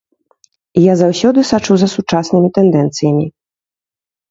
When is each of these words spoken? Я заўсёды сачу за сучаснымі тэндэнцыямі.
Я 0.83 0.93
заўсёды 1.01 1.39
сачу 1.51 1.77
за 1.83 1.87
сучаснымі 1.95 2.49
тэндэнцыямі. 2.59 3.25